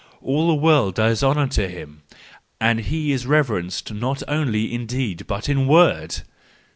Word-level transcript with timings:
All 0.19 0.47
the 0.47 0.55
world 0.55 0.95
does 0.95 1.23
honour 1.23 1.45
to 1.49 1.69
him, 1.69 2.01
and 2.59 2.79
he 2.79 3.11
is 3.11 3.27
reverenced 3.27 3.93
not 3.93 4.23
only 4.27 4.73
in 4.73 4.87
deed 4.87 5.27
but 5.27 5.47
in 5.47 5.67
word 5.67 6.23